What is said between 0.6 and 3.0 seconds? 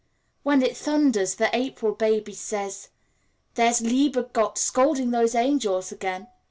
it thunders, the April baby says,